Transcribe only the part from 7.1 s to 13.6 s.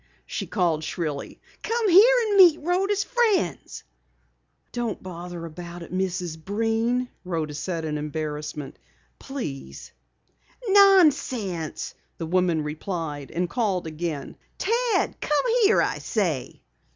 Rhoda said in embarrassment. "Please." "Nonsense!" the woman replied, and